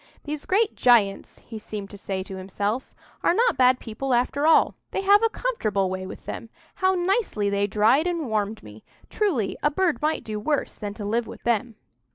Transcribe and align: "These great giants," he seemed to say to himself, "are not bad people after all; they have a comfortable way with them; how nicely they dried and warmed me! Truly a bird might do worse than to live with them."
"These 0.23 0.47
great 0.47 0.73
giants," 0.73 1.37
he 1.45 1.59
seemed 1.59 1.91
to 1.91 1.95
say 1.97 2.23
to 2.23 2.35
himself, 2.35 2.91
"are 3.21 3.35
not 3.35 3.55
bad 3.55 3.79
people 3.79 4.15
after 4.15 4.47
all; 4.47 4.73
they 4.89 5.01
have 5.03 5.21
a 5.21 5.29
comfortable 5.29 5.91
way 5.91 6.07
with 6.07 6.25
them; 6.25 6.49
how 6.73 6.95
nicely 6.95 7.51
they 7.51 7.67
dried 7.67 8.07
and 8.07 8.25
warmed 8.27 8.63
me! 8.63 8.83
Truly 9.11 9.55
a 9.61 9.69
bird 9.69 10.01
might 10.01 10.23
do 10.23 10.39
worse 10.39 10.73
than 10.73 10.95
to 10.95 11.05
live 11.05 11.27
with 11.27 11.43
them." 11.43 11.75